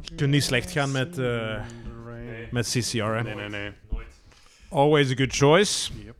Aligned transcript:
Je 0.00 0.14
kunt 0.14 0.30
niet 0.30 0.44
slecht 0.44 0.70
gaan 0.70 0.90
met, 0.92 1.18
eh, 1.18 1.60
met 2.50 2.66
CCR. 2.68 2.96
Hè. 3.02 3.22
Nee, 3.22 3.34
nee, 3.34 3.48
nee. 3.48 3.72
Always 4.68 5.10
a 5.10 5.14
good 5.14 5.32
choice. 5.32 5.90
Yep. 6.04 6.16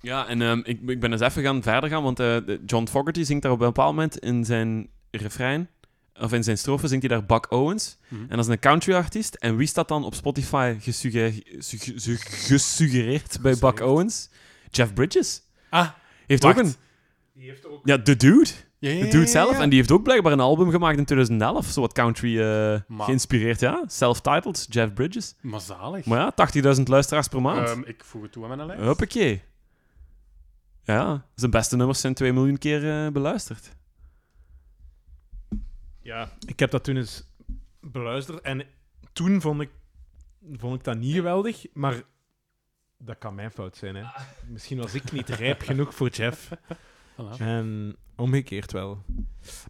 Ja, 0.00 0.26
en 0.26 0.42
ehm, 0.42 0.58
ik, 0.64 0.80
ik 0.86 1.00
ben 1.00 1.12
eens 1.12 1.20
even 1.20 1.42
gaan 1.42 1.62
verder 1.62 1.90
gaan, 1.90 2.02
want 2.02 2.20
eh, 2.20 2.36
John 2.66 2.86
Fogerty 2.86 3.22
zingt 3.22 3.42
daar 3.42 3.52
op 3.52 3.60
een 3.60 3.66
bepaald 3.66 3.94
moment 3.94 4.18
in 4.18 4.44
zijn 4.44 4.88
refrein, 5.10 5.68
of 6.20 6.32
in 6.32 6.42
zijn 6.44 6.58
strofe, 6.58 6.88
zingt 6.88 7.06
hij 7.06 7.16
daar 7.16 7.26
Buck 7.26 7.50
Owens. 7.52 7.98
Mhm. 8.08 8.20
En 8.22 8.28
dat 8.36 8.38
is 8.38 8.46
een 8.46 8.58
country-artiest. 8.58 9.34
En 9.34 9.56
wie 9.56 9.66
staat 9.66 9.88
dan 9.88 10.04
op 10.04 10.14
Spotify 10.14 10.76
gesugge- 10.80 11.42
sugge- 11.58 11.98
sugge- 11.98 12.30
gesuggereerd 12.30 13.38
bij 13.40 13.56
Buck. 13.60 13.80
Owens? 13.80 14.28
Jeff 14.70 14.94
Bridges. 14.94 15.42
Ah, 15.70 15.88
Heeft 16.26 16.42
wacht. 16.42 16.58
ook 16.58 16.64
een... 16.64 16.74
Die 17.34 17.48
heeft 17.48 17.66
ook... 17.66 17.80
Ja, 17.84 17.96
de 17.96 18.16
dude. 18.16 18.50
Ja, 18.82 18.90
ja, 18.90 19.04
De 19.04 19.08
dude 19.10 19.26
zelf. 19.26 19.50
ja. 19.56 19.60
En 19.62 19.68
die 19.68 19.78
heeft 19.78 19.90
ook 19.90 20.02
blijkbaar 20.02 20.32
een 20.32 20.40
album 20.40 20.70
gemaakt 20.70 20.98
in 20.98 21.04
2011, 21.04 21.66
zo 21.66 21.80
wat 21.80 21.92
country 21.92 22.40
eh, 22.40 22.80
geïnspireerd, 22.98 23.60
ja. 23.60 23.84
Self-titled, 23.86 24.66
Jeff 24.70 24.92
Bridges. 24.92 25.34
Maar 25.40 25.60
zalig. 25.60 26.04
Maar 26.04 26.18
ja, 26.18 26.74
80.000 26.76 26.82
luisteraars 26.82 27.28
per 27.28 27.40
maand. 27.42 27.68
Ehm, 27.68 27.82
ik 27.84 28.04
voeg 28.04 28.22
het 28.22 28.32
toe 28.32 28.42
aan 28.46 28.56
mijn 28.56 28.66
lijst. 28.66 28.82
Hoppakee. 28.84 29.42
Ja, 30.84 31.26
zijn 31.34 31.50
beste 31.50 31.76
nummers 31.76 32.00
zijn 32.00 32.14
2 32.14 32.32
miljoen 32.32 32.58
keer 32.58 33.04
eh, 33.04 33.12
beluisterd. 33.12 33.76
Ja, 36.00 36.28
ik 36.46 36.58
heb 36.58 36.70
dat 36.70 36.84
toen 36.84 36.96
eens 36.96 37.24
beluisterd. 37.80 38.40
En 38.40 38.64
toen 39.12 39.40
vond 39.40 39.60
ik, 39.60 39.70
vond 40.56 40.74
ik 40.78 40.84
dat 40.84 40.96
niet 40.96 41.14
geweldig. 41.14 41.66
Maar 41.72 42.02
dat 42.98 43.18
kan 43.18 43.34
mijn 43.34 43.50
fout 43.50 43.76
zijn. 43.76 43.94
Hè. 43.96 44.04
Misschien 44.46 44.78
was 44.78 44.94
ik 44.94 45.12
niet 45.12 45.28
rijp 45.28 45.60
genoeg 45.62 45.94
voor 45.94 46.08
Jeff. 46.08 46.50
Voilà. 47.12 47.38
En 47.38 47.96
omgekeerd 48.22 48.72
wel. 48.72 49.02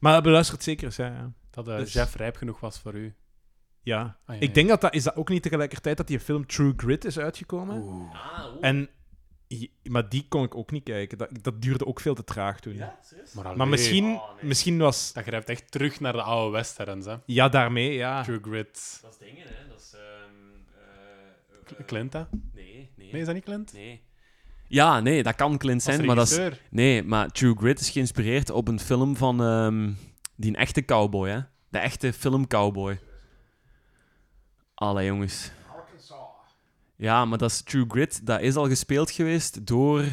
Maar 0.01 0.23
beluisterd 0.23 0.63
zeker 0.63 0.85
eens. 0.85 0.97
Ja. 0.97 1.33
Dat 1.51 1.69
eh, 1.69 1.77
Dus- 1.77 1.93
Jeff 1.93 2.15
rijp 2.15 2.37
genoeg 2.37 2.61
was 2.61 2.79
voor 2.79 2.95
u. 2.95 3.15
ja. 3.83 4.19
Ah, 4.27 4.35
ja, 4.35 4.41
Ik 4.41 4.49
ja. 4.49 4.55
denk 4.55 4.69
dat 4.69 4.81
dat... 4.81 4.95
Is 4.95 5.03
dat 5.03 5.17
ook 5.17 5.29
niet 5.29 5.43
tegelijkertijd 5.43 5.97
dat 5.97 6.07
die 6.07 6.21
film 6.21 6.47
True 6.47 6.73
Grit 6.77 7.05
is 7.05 7.19
uitgekomen? 7.19 7.77
Oeh. 7.83 8.15
En... 8.61 8.89
Maar 9.83 10.09
die 10.09 10.27
kon 10.29 10.45
ik 10.45 10.55
ook 10.55 10.71
niet 10.71 10.85
kijken. 10.85 11.19
Dat, 11.19 11.29
dat 11.43 11.63
duurde 11.63 11.87
ook 11.87 12.01
veel 12.01 12.15
te 12.15 12.25
traag 12.25 12.61
toen. 12.61 12.77
Maar, 12.77 12.95
Maar 13.35 13.45
allee, 13.45 13.67
misschien, 13.67 14.21
misschien 14.41 14.79
was... 14.79 15.13
Dat 15.13 15.25
grijpt 15.25 15.49
echt 15.49 15.71
terug 15.71 16.01
naar 16.01 16.13
de 16.13 16.23
oude 16.23 16.53
westerns, 16.53 17.07
hè. 17.07 17.17
Ja, 17.27 17.49
daarmee, 17.49 17.93
ja. 17.93 18.23
True 18.23 18.39
Grit. 18.43 18.99
Dat 19.03 19.13
is 19.13 19.19
dingen, 19.19 19.47
hè. 19.47 19.69
Dat 19.69 19.79
is... 19.81 19.95
Cl- 21.65 21.83
Clint, 21.87 22.13
hè? 22.13 22.23
Nee, 22.53 22.91
nee. 22.97 23.13
Nee, 23.13 23.21
is 23.21 23.27
dat 23.27 23.35
niet 23.35 23.45
Clint? 23.45 23.73
Nee. 23.73 24.03
Ja, 24.73 25.01
nee, 25.01 25.23
dat 25.23 25.35
kan 25.35 25.59
Clint 25.59 25.83
zijn, 25.83 26.05
maar 26.05 26.17
dat 26.17 26.31
is... 26.31 26.41
Nee, 26.71 27.03
maar 27.03 27.31
True 27.31 27.55
Grit 27.55 27.81
is 27.81 27.91
geïnspireerd 27.91 28.51
op 28.51 28.69
een 28.69 28.81
film 28.81 29.17
van 29.17 29.43
ehm, 29.43 29.93
die 30.37 30.51
een 30.51 30.57
echte 30.57 30.85
cowboy, 30.85 31.29
hè? 31.29 31.41
De 31.69 31.79
echte 31.79 32.13
film 32.13 32.47
cowboy. 32.47 33.01
Allee, 34.75 35.07
jongens. 35.07 35.51
Ja, 36.97 37.25
maar 37.25 37.39
dat 37.39 37.51
is 37.51 37.63
True 37.63 37.85
Grit. 37.89 38.27
Dat 38.27 38.41
is 38.41 38.57
al 38.57 38.69
gespeeld 38.69 39.11
geweest 39.11 39.67
door... 39.67 40.05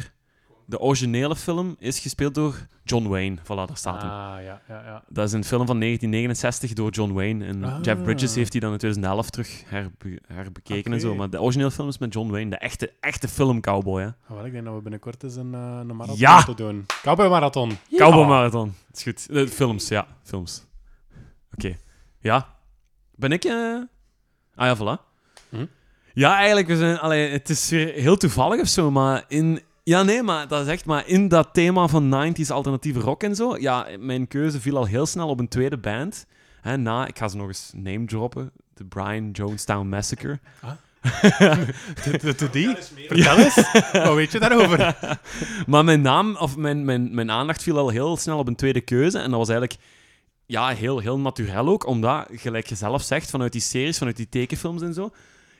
De 0.70 0.78
originele 0.80 1.36
film 1.36 1.76
is 1.78 1.98
gespeeld 1.98 2.34
door 2.34 2.66
John 2.84 3.08
Wayne. 3.08 3.36
Voilà, 3.42 3.46
daar 3.66 3.70
staat 3.76 4.02
hem. 4.02 4.10
Ah, 4.10 4.42
ja, 4.42 4.60
ja, 4.68 4.82
ja. 4.84 5.02
Dat 5.08 5.26
is 5.26 5.32
een 5.32 5.44
film 5.44 5.66
van 5.66 5.78
1969 5.78 6.72
door 6.72 6.90
John 6.90 7.12
Wayne. 7.12 7.44
En 7.44 7.64
Ah. 7.64 7.78
Jeff 7.82 8.02
Bridges 8.02 8.34
heeft 8.34 8.52
die 8.52 8.60
dan 8.60 8.72
in 8.72 8.78
2011 8.78 9.30
terug 9.30 9.62
herbe- 9.66 10.18
herbekeken 10.26 10.92
en 10.92 11.00
zo. 11.00 11.14
Maar 11.14 11.30
de 11.30 11.40
originele 11.40 11.70
film 11.70 11.88
is 11.88 11.98
met 11.98 12.12
John 12.12 12.30
Wayne. 12.30 12.50
De 12.50 12.56
echte, 12.56 12.92
echte 13.00 13.28
film 13.28 13.60
cowboy, 13.60 14.00
hè? 14.02 14.06
Ah, 14.06 14.12
wel, 14.36 14.44
ik 14.46 14.52
denk 14.52 14.64
dat 14.64 14.74
we 14.74 14.80
binnenkort 14.80 15.22
eens 15.22 15.36
een, 15.36 15.54
eh, 15.54 15.60
een 15.80 15.96
marathon 15.96 16.18
Ja! 16.18 16.34
moeten 16.34 16.56
doen. 16.56 16.86
Cowboy 17.02 17.28
Marathon. 17.28 17.78
Cowboy 17.96 18.26
Marathon. 18.26 18.74
Is 18.92 19.02
goed. 19.02 19.26
Eh, 19.30 19.46
films, 19.46 19.88
ja. 19.88 20.06
Films. 20.22 20.64
Oké. 21.52 21.76
Ja. 22.20 22.54
Ben 23.14 23.32
ik... 23.32 23.44
eh 23.44 23.78
Ah 24.54 24.66
ja, 24.66 24.76
voilà. 24.76 25.00
Hm? 25.48 25.64
Ja, 26.14 26.36
eigenlijk, 26.36 26.66
we 26.66 26.76
zijn... 26.76 26.98
Allee, 26.98 27.30
het 27.30 27.48
is 27.50 27.70
weer 27.70 27.92
heel 27.92 28.16
toevallig 28.16 28.60
of 28.60 28.68
zo, 28.68 28.90
maar 28.90 29.24
in... 29.28 29.60
Ja, 29.82 30.02
nee, 30.02 30.22
maar 30.22 30.48
dat 30.48 30.66
is 30.66 30.72
echt... 30.72 30.84
Maar 30.84 31.06
in 31.06 31.28
dat 31.28 31.48
thema 31.52 31.88
van 31.88 32.34
90s 32.34 32.48
alternatieve 32.48 33.00
rock 33.00 33.22
en 33.22 33.34
zo... 33.34 33.56
Ja, 33.56 33.86
mijn 33.98 34.28
keuze 34.28 34.60
viel 34.60 34.76
al 34.76 34.84
heel 34.84 35.06
snel 35.06 35.28
op 35.28 35.38
een 35.38 35.48
tweede 35.48 35.78
band. 35.78 36.26
Hè, 36.60 36.76
na... 36.76 37.06
Ik 37.06 37.18
ga 37.18 37.28
ze 37.28 37.36
nog 37.36 37.46
eens 37.46 37.70
name 37.74 38.04
droppen. 38.04 38.52
De 38.74 38.84
Brian 38.84 39.30
Jonestown 39.30 39.88
Massacre. 39.88 40.38
De, 42.04 42.18
de, 42.20 42.34
de 42.34 42.50
die? 42.50 42.76
Vertel 43.08 43.38
eens. 43.38 43.54
Wat 43.92 44.14
weet 44.14 44.32
je 44.32 44.38
daarover? 44.38 44.96
Maar 45.66 45.84
mijn 45.84 46.00
naam, 46.00 46.36
of 46.36 46.56
mijn, 46.56 46.84
mijn, 46.84 47.14
mijn 47.14 47.30
aandacht 47.30 47.62
viel 47.62 47.78
al 47.78 47.88
heel 47.88 48.16
snel 48.16 48.38
op 48.38 48.46
een 48.46 48.56
tweede 48.56 48.80
keuze. 48.80 49.18
En 49.18 49.30
dat 49.30 49.38
was 49.38 49.48
eigenlijk 49.48 49.80
ja, 50.46 50.68
heel, 50.68 50.98
heel 50.98 51.18
natuurlijk 51.18 51.68
ook, 51.68 51.86
omdat, 51.86 52.26
gelijk 52.32 52.66
je 52.66 52.74
zelf 52.74 53.02
zegt, 53.02 53.30
vanuit 53.30 53.52
die 53.52 53.60
series, 53.60 53.98
vanuit 53.98 54.16
die 54.16 54.28
tekenfilms 54.28 54.82
en 54.82 54.94
zo. 54.94 55.10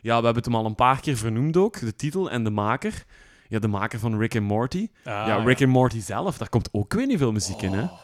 Ja, 0.02 0.18
we 0.18 0.24
hebben 0.24 0.34
het 0.34 0.44
hem 0.44 0.54
al 0.54 0.66
een 0.66 0.74
paar 0.74 1.00
keer 1.00 1.16
vernoemd 1.16 1.56
ook, 1.56 1.80
de 1.80 1.96
titel 1.96 2.30
en 2.30 2.44
de 2.44 2.50
maker. 2.50 3.04
Ja, 3.50 3.58
de 3.58 3.68
maker 3.68 3.98
van 3.98 4.18
Rick 4.18 4.36
and 4.36 4.44
Morty. 4.44 4.88
Ah, 4.98 5.04
ja, 5.04 5.36
Rick 5.44 5.62
and 5.62 5.70
Morty 5.72 6.00
zelf, 6.00 6.38
daar 6.38 6.48
komt 6.48 6.68
ook, 6.72 6.92
ik 6.92 6.98
weet 6.98 7.06
niet 7.08 7.18
veel 7.18 7.32
muziek 7.32 7.62
in, 7.62 7.72
hè. 7.72 7.82
Oh, 7.82 7.98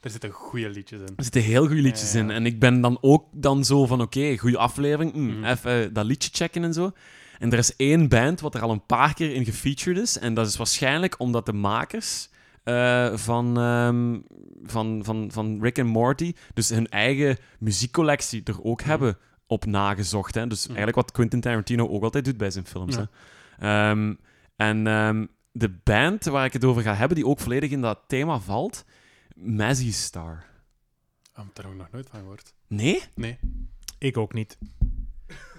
Er 0.00 0.10
zitten 0.10 0.30
goede 0.30 0.68
liedjes 0.70 1.00
in. 1.00 1.12
Er 1.16 1.22
zitten 1.24 1.42
heel 1.42 1.66
goede 1.66 1.80
liedjes 1.82 2.12
Ja, 2.12 2.18
ja. 2.18 2.24
in. 2.24 2.30
En 2.30 2.46
ik 2.46 2.58
ben 2.60 2.80
dan 2.80 2.98
ook 3.00 3.24
dan 3.32 3.64
zo 3.64 3.86
van, 3.86 4.00
oké, 4.00 4.36
goede 4.38 4.58
aflevering, 4.58 5.14
mm, 5.14 5.26
Mhm. 5.38 5.44
even 5.44 5.92
dat 5.92 6.04
liedje 6.04 6.30
checken 6.32 6.64
en 6.64 6.72
zo. 6.72 6.90
En 7.38 7.52
er 7.52 7.58
is 7.58 7.76
één 7.76 8.08
band 8.08 8.40
wat 8.40 8.54
er 8.54 8.60
al 8.62 8.70
een 8.70 8.86
paar 8.86 9.14
keer 9.14 9.34
in 9.34 9.44
gefeatured 9.44 9.98
is. 9.98 10.18
En 10.18 10.34
dat 10.34 10.46
is 10.46 10.56
waarschijnlijk 10.56 11.14
omdat 11.20 11.46
de 11.46 11.52
makers 11.52 12.28
eh, 12.64 13.08
van, 13.14 13.58
ehm, 13.58 14.18
van, 14.64 15.00
van, 15.04 15.28
van 15.32 15.58
Rick 15.62 15.78
and 15.78 15.88
Morty 15.88 16.32
dus 16.54 16.68
hun 16.68 16.88
eigen 16.88 17.36
muziekcollectie 17.58 18.40
er 18.44 18.62
ook 18.64 18.80
Mhm. 18.80 18.88
hebben 18.90 19.18
op 19.46 19.64
nagezocht. 19.66 20.34
Hè? 20.34 20.46
Dus 20.46 20.66
eigenlijk 20.66 20.96
wat 20.96 21.12
Quentin 21.12 21.40
Tarantino 21.40 21.88
ook 21.88 22.02
altijd 22.02 22.24
doet 22.24 22.36
bij 22.36 22.50
zijn 22.50 22.66
films. 22.66 22.96
Ja. 22.96 23.08
Hè? 23.56 23.90
Ehm, 23.90 24.14
en 24.56 24.86
ehm, 24.86 25.26
de 25.52 25.70
band 25.84 26.24
waar 26.24 26.44
ik 26.44 26.52
het 26.52 26.64
over 26.64 26.82
ga 26.82 26.94
hebben, 26.94 27.16
die 27.16 27.26
ook 27.26 27.40
volledig 27.40 27.70
in 27.70 27.80
dat 27.80 27.98
thema 28.06 28.38
valt, 28.38 28.84
Mazzy 29.34 29.92
Star. 29.92 30.44
Ik 31.22 31.42
heb 31.54 31.58
er 31.58 31.66
ook 31.66 31.74
nog 31.74 31.90
nooit 31.90 32.08
van 32.10 32.20
gehoord. 32.20 32.54
Nee? 32.66 33.02
Nee. 33.14 33.38
Ik 33.98 34.16
ook 34.16 34.32
niet. 34.32 34.58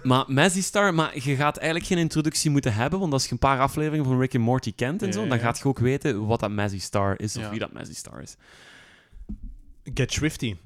Maar 0.02 0.24
Mazzy 0.28 0.62
Star, 0.62 0.94
maar 0.94 1.14
je 1.14 1.36
gaat 1.36 1.56
eigenlijk 1.56 1.86
geen 1.86 1.98
introductie 1.98 2.50
moeten 2.50 2.74
hebben, 2.74 2.98
want 2.98 3.12
als 3.12 3.24
je 3.26 3.32
een 3.32 3.38
paar 3.38 3.60
afleveringen 3.60 4.04
van 4.04 4.18
Rick 4.20 4.34
and 4.34 4.44
Morty 4.44 4.74
kent 4.74 5.00
en 5.02 5.06
Ja, 5.06 5.12
zo, 5.12 5.22
ja, 5.22 5.28
dan 5.28 5.38
gaat 5.38 5.58
je 5.58 5.64
ook 5.64 5.78
weten 5.78 6.26
wat 6.26 6.40
dat 6.40 6.50
Mazzy 6.50 6.78
Star 6.80 7.20
is 7.20 7.36
of 7.36 7.42
Ja. 7.42 7.50
wie 7.50 7.58
dat 7.58 7.72
Mazzy 7.72 7.94
Star 7.94 8.22
is. 8.22 8.36
Get 9.94 10.12
Swifty. 10.12 10.56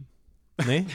Nee? 0.56 0.86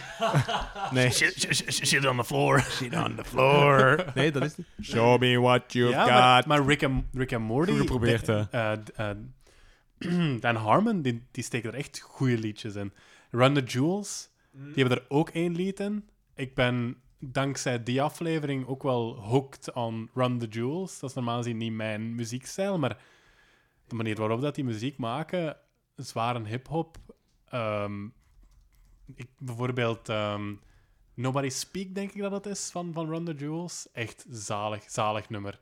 nee. 0.93 1.09
Shit 1.11 2.05
on 2.05 2.17
the 2.17 2.23
floor. 2.23 2.59
Shit 2.61 2.95
on 2.95 3.15
the 3.15 3.23
floor. 3.31 4.05
Nee, 4.15 4.31
dat 4.31 4.43
is 4.43 4.55
niet. 4.57 4.67
Show 4.81 5.19
me 5.19 5.39
what 5.39 5.73
you've 5.73 5.91
Ja, 5.93 6.01
got. 6.03 6.11
maar, 6.11 6.43
maar 6.47 6.67
Rick, 6.67 6.83
and, 6.83 7.03
Rick 7.13 7.33
and 7.33 7.43
Morty... 7.43 7.71
Goed 7.71 7.79
geprobeerd, 7.79 8.25
de- 8.25 8.47
eh, 8.51 8.71
eh, 9.09 9.17
Dan 10.41 10.55
Harmon, 10.55 11.01
die, 11.01 11.27
die 11.31 11.43
steken 11.43 11.71
er 11.71 11.77
echt 11.77 11.99
goede 11.99 12.37
liedjes 12.37 12.75
in. 12.75 12.93
Run 13.31 13.53
the 13.53 13.61
Jewels, 13.63 14.29
die 14.51 14.83
hebben 14.83 14.97
er 14.97 15.05
ook 15.07 15.29
één 15.29 15.55
lied 15.55 15.79
in. 15.79 16.09
Ik 16.35 16.55
ben 16.55 16.97
dankzij 17.19 17.83
die 17.83 18.01
aflevering 18.01 18.67
ook 18.67 18.83
wel 18.83 19.15
hooked 19.19 19.73
on 19.73 20.09
Run 20.13 20.37
the 20.39 20.47
Jewels. 20.47 20.99
Dat 20.99 21.09
is 21.09 21.15
normaal 21.15 21.37
gezien 21.37 21.57
niet 21.57 21.73
mijn 21.73 22.15
muziekstijl, 22.15 22.79
maar 22.79 22.97
de 23.87 23.95
manier 23.95 24.15
waarop 24.15 24.41
dat 24.41 24.55
die 24.55 24.63
muziek 24.63 24.97
maken, 24.97 25.57
zware 25.95 26.47
hip-hop. 26.47 26.97
ehm, 27.49 28.07
ik, 29.15 29.27
bijvoorbeeld 29.37 30.09
ehm, 30.09 30.53
Nobody 31.13 31.49
Speak, 31.49 31.95
denk 31.95 32.11
ik 32.11 32.21
dat 32.21 32.31
het 32.31 32.45
is, 32.45 32.69
van, 32.71 32.93
van 32.93 33.09
Run 33.09 33.25
the 33.25 33.33
Jewels. 33.33 33.87
Echt 33.93 34.25
zalig, 34.29 34.83
zalig 34.87 35.29
nummer. 35.29 35.59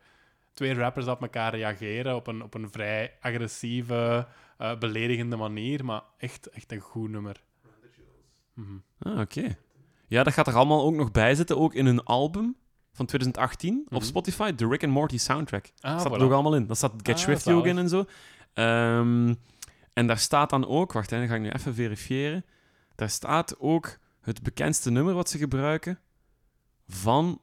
Twee 0.53 0.73
rappers 0.73 1.07
op 1.07 1.21
elkaar 1.21 1.55
reageren 1.55 2.15
op 2.15 2.27
een, 2.27 2.43
op 2.43 2.53
een 2.53 2.71
vrij 2.71 3.13
agressieve, 3.21 4.27
eh, 4.57 4.77
beledigende 4.77 5.35
manier, 5.35 5.85
maar 5.85 6.01
echt, 6.17 6.49
echt 6.49 6.71
een 6.71 6.79
goed 6.79 7.09
nummer. 7.09 7.43
Mhm. 8.53 8.75
Ah, 8.99 9.19
oké. 9.19 9.57
Ja, 10.07 10.23
dat 10.23 10.33
gaat 10.33 10.47
er 10.47 10.55
allemaal 10.55 10.83
ook 10.83 10.95
nog 10.95 11.11
bij 11.11 11.35
zitten, 11.35 11.57
ook 11.57 11.73
in 11.73 11.85
hun 11.85 12.03
album 12.03 12.55
van 12.93 13.05
2018 13.05 13.81
op 13.85 13.91
Mhm. 13.91 14.01
Spotify, 14.03 14.55
de 14.55 14.67
Rick 14.67 14.83
and 14.83 14.91
Morty 14.93 15.17
soundtrack. 15.17 15.65
Ah, 15.79 15.91
Dat 15.91 15.99
staat 15.99 16.13
voilà. 16.13 16.15
er 16.15 16.23
ook 16.23 16.31
allemaal 16.31 16.55
in. 16.55 16.67
Dat 16.67 16.77
staat 16.77 16.93
Get 17.03 17.47
Ah, 17.47 17.55
ook 17.57 17.65
in 17.65 17.77
en 17.77 17.89
zo. 17.89 18.05
Ehm, 18.53 19.33
en 19.93 20.07
daar 20.07 20.17
staat 20.17 20.49
dan 20.49 20.67
ook, 20.67 20.91
wacht, 20.93 21.09
hè, 21.09 21.17
dan 21.17 21.27
ga 21.27 21.35
ik 21.35 21.41
nu 21.41 21.49
even 21.49 21.73
verifiëren. 21.73 22.45
Daar 22.95 23.09
staat 23.09 23.59
ook 23.59 23.97
het 24.21 24.43
bekendste 24.43 24.89
nummer 24.89 25.13
wat 25.13 25.29
ze 25.29 25.37
gebruiken 25.37 25.99
van 26.87 27.41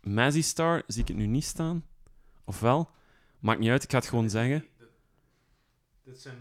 Mazzy 0.00 0.42
Star. 0.42 0.82
Zie 0.86 1.02
ik 1.02 1.08
het 1.08 1.16
nu 1.16 1.26
niet 1.26 1.44
staan? 1.44 1.84
Of 2.44 2.60
wel? 2.60 2.90
Maakt 3.38 3.58
niet 3.58 3.70
uit, 3.70 3.82
ik 3.82 3.90
ga 3.90 3.98
het 3.98 4.08
gewoon 4.08 4.30
zeggen. 4.30 4.66
Dit 6.04 6.20
zijn, 6.20 6.38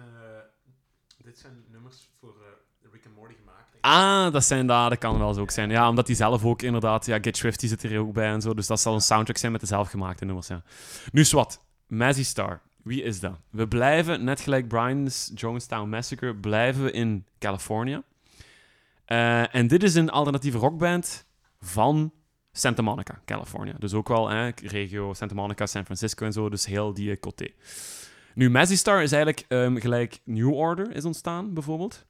dit 1.24 1.40
zijn 1.40 1.66
nummers 1.70 2.10
voor 2.20 2.36
Rick 2.92 3.06
and 3.06 3.16
Morty 3.16 3.36
gemaakt. 3.36 3.68
Ah, 3.82 4.34
dat 4.34 4.44
zijn 4.44 4.68
daar, 4.68 4.90
dat 4.90 5.00
kan 5.00 5.20
wel 5.20 5.34
zo 5.34 5.42
ook 5.42 5.52
zijn. 5.52 5.70
Ja, 5.70 5.90
omdat 5.90 6.06
die 6.06 6.16
zelf 6.16 6.46
ook 6.46 6.62
inderdaad, 6.62 7.06
ja, 7.06 7.18
Get 7.22 7.38
Swifty 7.38 7.68
zit 7.68 7.84
er 7.84 8.00
ook 8.00 8.14
bij 8.14 8.32
en 8.32 8.42
zo. 8.42 8.54
Dus 8.54 8.68
dat 8.68 8.80
zal 8.80 8.94
een 8.94 9.02
soundtrack 9.02 9.38
zijn 9.38 9.52
met 9.52 9.62
de 9.62 9.68
zelfgemaakte 9.68 10.26
nummers, 10.26 10.48
ja. 10.48 10.64
Nu 11.12 11.22
is 11.22 11.32
wat. 11.32 11.64
Mazzy 11.88 12.24
Star. 12.24 12.62
Wie 12.88 13.04
is 13.04 13.20
dat? 13.20 13.40
We 13.50 13.68
blijven, 13.68 14.24
net 14.24 14.40
gelijk 14.40 14.68
Brian's 14.68 15.32
Jonestown 15.36 15.90
Massacre, 15.90 16.36
blijven 16.36 16.84
we 16.84 16.92
in 16.92 17.26
Californië. 17.40 18.02
Eh, 19.06 19.56
en 19.56 19.68
dit 19.68 19.84
is 19.84 19.96
een 19.96 20.10
alternatieve 20.10 20.58
rockband 20.58 21.26
van 21.60 22.12
Santa 22.52 22.82
Monica, 22.82 23.22
California. 23.26 23.74
Dus 23.80 23.94
ook 23.94 24.08
wel 24.08 24.30
hè, 24.30 24.50
regio 24.64 25.14
Santa 25.14 25.36
Monica, 25.36 25.66
San 25.66 25.86
Francisco 25.86 26.26
en 26.26 26.34
zo. 26.34 26.50
Dus 26.50 26.66
heel 26.66 26.94
die 26.94 27.20
coté. 27.20 27.48
Nu, 28.34 28.50
Mazzy 28.50 28.76
Star 28.76 29.04
is 29.04 29.12
eigenlijk 29.12 29.46
um, 29.48 29.80
gelijk 29.80 30.20
New 30.24 30.54
Order 30.54 30.96
is 30.96 31.06
ontstaan, 31.06 31.54
bijvoorbeeld. 31.54 32.06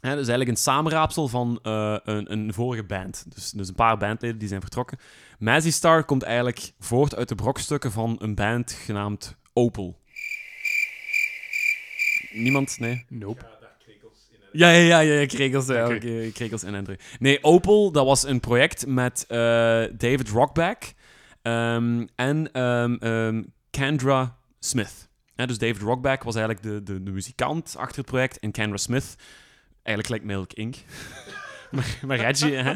Hè, 0.00 0.10
dat 0.10 0.20
is 0.20 0.28
eigenlijk 0.28 0.48
een 0.48 0.56
samenraapsel 0.56 1.28
van 1.28 1.58
uh, 1.62 1.96
een, 2.04 2.32
een, 2.32 2.52
vorige 2.52 2.84
band. 2.84 3.24
Dus, 3.34 3.50
dus 3.50 3.68
een 3.68 3.74
paar 3.74 3.96
bandleden 3.96 4.38
die 4.38 4.48
zijn 4.48 4.60
vertrokken. 4.60 4.98
Mazzy 5.38 5.70
Star 5.70 6.04
komt 6.04 6.22
eigenlijk 6.22 6.72
voort 6.78 7.16
uit 7.16 7.28
de 7.28 7.34
brokstukken 7.34 7.92
van 7.92 8.16
een 8.20 8.34
band 8.34 8.72
genaamd 8.72 9.36
Opel. 9.56 9.98
Niemand? 12.32 12.78
Nee? 12.78 13.04
Nope. 13.08 13.54
Ja, 14.52 14.70
ja, 14.70 15.00
ja, 15.00 15.00
ja, 15.00 15.26
krekels, 15.26 15.66
ja, 15.66 15.84
okay. 15.84 15.96
okay, 15.96 16.30
krekels 16.30 16.64
in 16.64 16.74
en 16.74 16.84
terug. 16.84 17.00
Nee, 17.18 17.44
Opel, 17.44 17.92
dat 17.92 18.06
was 18.06 18.26
een 18.26 18.40
project 18.40 18.86
met 18.86 19.24
uh, 19.28 19.36
David 19.92 20.28
Rockback 20.28 20.82
um, 21.42 22.08
en 22.14 22.60
um, 22.62 22.98
um, 23.02 23.52
Kendra 23.70 24.38
Smith. 24.58 25.08
Ja, 25.34 25.46
dus 25.46 25.58
David 25.58 25.82
Rockback 25.82 26.22
was 26.22 26.34
eigenlijk 26.34 26.66
de, 26.66 26.82
de, 26.82 27.02
de, 27.02 27.10
muzikant 27.10 27.74
achter 27.76 27.96
het 27.96 28.06
project 28.06 28.38
en 28.38 28.50
Kendra 28.50 28.76
Smith, 28.76 29.16
eigenlijk 29.82 30.08
lijkt 30.08 30.24
Milk 30.24 30.52
Inc. 30.52 30.76
maar, 31.70 31.98
maar 32.06 32.16
Reggie, 32.16 32.54
hè? 32.54 32.74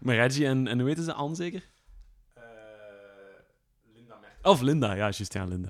Maar 0.00 0.14
Reggie 0.14 0.46
en, 0.46 0.68
en 0.68 0.80
hoe 0.80 0.88
heet 0.88 0.98
ze, 0.98 1.12
Anne 1.12 1.34
zeker? 1.34 1.62
Of 4.42 4.60
Linda, 4.60 4.94
ja, 4.94 4.96
juist, 4.96 5.32
ja, 5.32 5.44
Linda. 5.44 5.68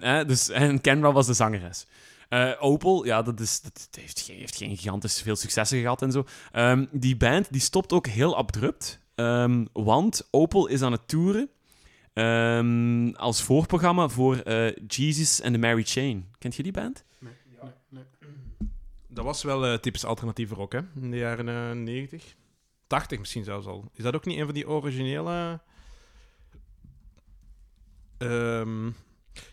Hè, 0.00 0.24
dus, 0.24 0.48
en 0.48 0.80
Kendra 0.80 1.12
was 1.12 1.26
de 1.26 1.34
zangeres. 1.34 1.86
Uh, 2.30 2.52
Opel, 2.58 3.04
ja, 3.04 3.22
dat, 3.22 3.40
is, 3.40 3.60
dat 3.60 3.88
heeft, 3.90 4.20
heeft 4.20 4.56
geen 4.56 4.76
gigantisch 4.76 5.22
veel 5.22 5.36
successen 5.36 5.80
gehad 5.80 6.02
en 6.02 6.12
zo. 6.12 6.24
Um, 6.52 6.88
die 6.90 7.16
band 7.16 7.52
die 7.52 7.60
stopt 7.60 7.92
ook 7.92 8.06
heel 8.06 8.36
abrupt, 8.36 9.00
um, 9.14 9.68
want 9.72 10.28
Opel 10.30 10.66
is 10.66 10.82
aan 10.82 10.92
het 10.92 11.08
toeren 11.08 11.48
um, 12.14 13.14
als 13.14 13.42
voorprogramma 13.42 14.08
voor 14.08 14.42
uh, 14.46 14.72
Jesus 14.86 15.42
and 15.42 15.52
the 15.52 15.58
Mary 15.58 15.82
Chain. 15.82 16.28
Kent 16.38 16.54
je 16.54 16.62
die 16.62 16.72
band? 16.72 17.04
Nee. 17.18 17.32
Dat 19.08 19.24
was 19.24 19.42
wel 19.42 19.72
uh, 19.72 19.78
typisch 19.78 20.04
alternatieve 20.04 20.54
rock, 20.54 20.72
hè? 20.72 20.80
In 21.00 21.10
de 21.10 21.16
jaren 21.16 21.48
uh, 21.48 21.82
90. 21.82 22.34
80 22.86 23.18
misschien 23.18 23.44
zelfs 23.44 23.66
al. 23.66 23.90
Is 23.94 24.04
dat 24.04 24.14
ook 24.14 24.24
niet 24.24 24.38
een 24.38 24.44
van 24.44 24.54
die 24.54 24.68
originele... 24.68 25.60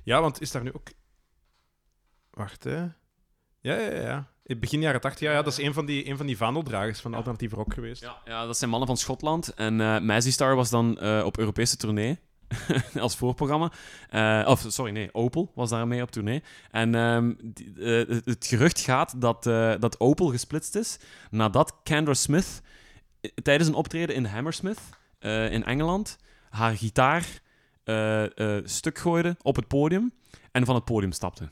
ja, 0.03 0.21
want 0.21 0.41
is 0.41 0.51
daar 0.51 0.63
nu 0.63 0.73
ook 0.73 0.89
Wacht, 2.31 2.63
hè. 2.63 2.79
Ja, 3.61 3.75
ja, 3.75 4.01
ja. 4.01 4.27
In 4.43 4.59
begin 4.59 4.81
jaren 4.81 5.01
80, 5.01 5.27
ja, 5.27 5.31
ja, 5.31 5.41
dat 5.41 5.57
is 5.57 5.65
een 5.65 5.73
van 5.73 5.85
die, 5.85 6.09
een 6.09 6.17
van 6.17 6.25
die 6.25 6.37
vaandeldragers 6.37 6.99
van 6.99 7.13
alternatieve 7.13 7.55
rock 7.55 7.73
geweest. 7.73 8.01
Ja, 8.01 8.17
ja, 8.25 8.45
dat 8.45 8.57
zijn 8.57 8.69
mannen 8.69 8.87
van 8.87 8.97
Schotland. 8.97 9.53
En 9.53 9.79
uh, 9.79 9.99
Mazzy 9.99 10.31
Star 10.31 10.55
was 10.55 10.69
dan 10.69 10.97
uh, 11.01 11.23
op 11.25 11.37
Europese 11.37 11.77
tournee. 11.77 12.19
als 12.99 13.15
voorprogramma. 13.15 13.71
Uh, 14.11 14.47
of, 14.49 14.65
sorry, 14.67 14.91
nee, 14.91 15.13
Opel 15.13 15.51
was 15.55 15.69
daarmee 15.69 16.01
op 16.01 16.11
tournee. 16.11 16.43
En 16.71 16.95
um, 16.95 17.37
die, 17.41 17.73
het 18.25 18.45
gerucht 18.47 18.79
gaat 18.79 19.21
dat, 19.21 19.43
dat 19.81 19.99
Opel 19.99 20.27
gesplitst 20.27 20.75
is 20.75 20.99
nadat 21.29 21.75
Kendra 21.83 22.13
Smith 22.13 22.61
tijdens 23.43 23.69
een 23.69 23.75
optreden 23.75 24.15
in 24.15 24.25
Hammersmith 24.25 24.79
in 25.19 25.63
Engeland 25.63 26.17
haar 26.49 26.77
gitaar 26.77 27.41
stuk 28.63 28.99
gooide 28.99 29.35
op 29.41 29.55
het 29.55 29.67
podium 29.67 30.11
en 30.51 30.65
van 30.65 30.75
het 30.75 30.85
podium 30.85 31.11
stapte. 31.11 31.49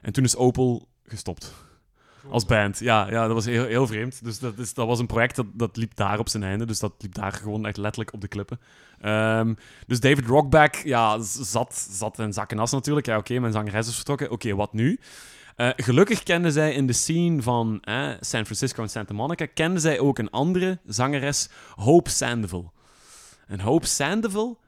En 0.00 0.12
toen 0.12 0.24
is 0.24 0.36
Opel 0.36 0.88
gestopt. 1.02 1.52
Als 2.30 2.44
band. 2.44 2.78
Ja, 2.78 3.10
ja 3.10 3.26
dat 3.26 3.34
was 3.34 3.44
heel, 3.44 3.64
heel 3.64 3.86
vreemd. 3.86 4.24
Dus 4.24 4.38
dat, 4.38 4.58
is, 4.58 4.74
dat 4.74 4.86
was 4.86 4.98
een 4.98 5.06
project 5.06 5.36
dat, 5.36 5.46
dat 5.52 5.76
liep 5.76 5.96
daar 5.96 6.18
op 6.18 6.28
zijn 6.28 6.42
einde. 6.42 6.66
Dus 6.66 6.78
dat 6.78 6.92
liep 6.98 7.14
daar 7.14 7.32
gewoon 7.32 7.66
echt 7.66 7.76
letterlijk 7.76 8.12
op 8.12 8.20
de 8.20 8.28
klippen. 8.28 8.60
Um, 9.04 9.56
dus 9.86 10.00
David 10.00 10.26
Rockback 10.26 10.74
ja, 10.74 11.18
zat, 11.22 11.88
zat 11.90 12.18
in 12.18 12.32
zak 12.32 12.50
en 12.50 12.58
as 12.58 12.72
natuurlijk. 12.72 13.06
Ja, 13.06 13.16
oké, 13.16 13.38
mijn 13.38 13.52
zangeres 13.52 13.88
is 13.88 13.94
vertrokken. 13.94 14.30
Oké, 14.30 14.54
wat 14.54 14.72
nu? 14.72 15.00
Uh, 15.56 15.68
gelukkig 15.76 16.22
kenden 16.22 16.52
zij 16.52 16.72
in 16.72 16.86
de 16.86 16.92
scene 16.92 17.42
van 17.42 17.80
eh, 17.80 18.08
San 18.20 18.44
Francisco 18.44 18.82
en 18.82 18.88
Santa 18.88 19.14
Monica... 19.14 19.46
kenden 19.54 19.80
zij 19.80 19.98
ook 19.98 20.18
een 20.18 20.30
andere 20.30 20.78
zangeres, 20.86 21.48
Hope 21.74 22.10
Sandoval. 22.10 22.72
En 23.46 23.60
Hope 23.60 23.86
Sandoval, 23.86 24.58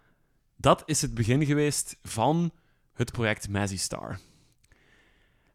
dat 0.60 0.82
is 0.86 1.02
het 1.02 1.14
begin 1.14 1.46
geweest 1.46 1.96
van 2.02 2.52
het 2.92 3.12
project 3.12 3.48
Mazzy 3.48 3.76
Star. 3.76 4.18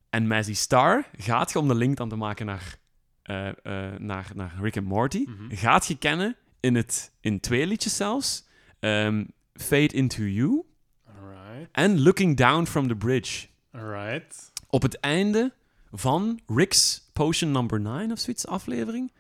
En 0.10 0.28
Mazzy 0.28 0.54
Star 0.54 1.10
gaat 1.18 1.52
je, 1.52 1.60
om 1.60 1.68
de 1.68 1.76
link 1.76 1.98
dan 1.98 2.10
te 2.10 2.16
maken 2.16 2.46
naar, 2.46 2.78
uh, 3.24 3.48
uh, 3.48 3.52
naar, 3.98 4.32
naar 4.36 4.56
Rick 4.62 4.78
and 4.78 4.88
Morty, 4.88 5.26
mm 5.28 5.36
-hmm. 5.38 5.58
gaat 5.58 5.88
je 5.88 5.98
kennen 5.98 6.36
in, 6.60 6.76
het, 6.76 7.12
in 7.22 7.40
twee 7.40 7.68
liedjes 7.68 7.96
zelfs. 7.96 8.46
Um, 8.80 9.32
Fade 9.54 9.94
Into 9.94 10.24
You 10.24 10.66
Alright. 11.08 11.70
en 11.72 12.02
Looking 12.02 12.38
Down 12.38 12.66
from 12.66 12.88
the 12.88 12.96
Bridge. 12.96 13.48
Alright. 13.72 14.52
Op 14.68 14.82
het 14.82 15.00
einde 15.00 15.54
van 15.92 16.40
Rick's 16.48 17.10
Potion 17.14 17.52
Number 17.52 17.80
9 17.82 18.12
of 18.12 18.20
zoiets 18.20 18.48
aflevering. 18.48 19.12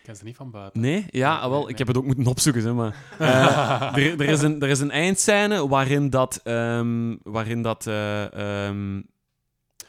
Ik 0.00 0.06
ken 0.06 0.16
ze 0.16 0.24
niet 0.24 0.36
van 0.36 0.50
buiten. 0.50 0.80
Nee, 0.80 1.06
ja, 1.10 1.40
nee, 1.40 1.50
wel, 1.50 1.60
nee, 1.60 1.68
ik 1.68 1.78
heb 1.78 1.86
het 1.86 1.96
ook 1.96 2.04
moeten 2.04 2.26
opzoeken. 2.26 2.62
Zeg 2.62 2.72
maar. 2.72 2.96
uh, 3.20 3.96
er, 3.96 4.20
er, 4.20 4.28
is 4.28 4.42
een, 4.42 4.62
er 4.62 4.68
is 4.68 4.80
een 4.80 4.90
eindscène 4.90 5.68
waarin 5.68 6.10
dat, 6.10 6.40
um, 6.44 7.18
waarin 7.22 7.62
dat 7.62 7.86
um, 7.86 9.06